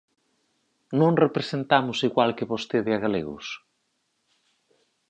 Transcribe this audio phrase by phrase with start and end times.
[0.99, 3.45] ¿Non representamos igual que vostede a galegos?